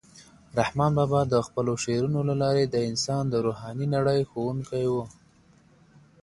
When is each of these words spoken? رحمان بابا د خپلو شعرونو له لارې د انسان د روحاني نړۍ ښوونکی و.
رحمان 0.59 0.91
بابا 0.97 1.21
د 1.33 1.35
خپلو 1.47 1.73
شعرونو 1.83 2.19
له 2.29 2.35
لارې 2.41 2.63
د 2.69 2.75
انسان 2.89 3.23
د 3.29 3.35
روحاني 3.45 3.87
نړۍ 3.95 4.19
ښوونکی 4.29 4.85
و. 4.93 4.95